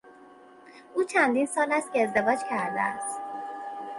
او 0.93 1.03
چندین 1.03 1.45
سال 1.45 1.71
است 1.71 1.93
که 1.93 2.03
ازدواج 2.03 2.39
کرده 2.49 2.81
است. 2.81 3.21